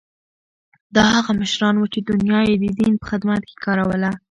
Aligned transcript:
دا 0.95 1.03
هغه 1.17 1.31
مشران 1.41 1.75
وو 1.77 1.91
چې 1.93 1.99
دنیا 2.11 2.39
یې 2.49 2.55
د 2.59 2.65
دین 2.79 2.93
په 2.99 3.05
خدمت 3.11 3.41
کې 3.47 3.55
کاروله. 3.65 4.11